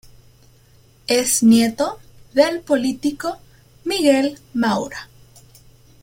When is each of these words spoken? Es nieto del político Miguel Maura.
Es 1.05 1.43
nieto 1.43 1.99
del 2.33 2.61
político 2.61 3.37
Miguel 3.83 4.39
Maura. 4.51 5.07